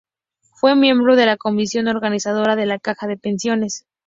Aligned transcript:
Fue 0.55 0.73
miembro 0.75 1.15
de 1.15 1.27
la 1.27 1.37
comisión 1.37 1.87
organizadora 1.87 2.55
de 2.55 2.65
la 2.65 2.79
Caja 2.79 3.05
de 3.05 3.17
Pensiones. 3.17 3.85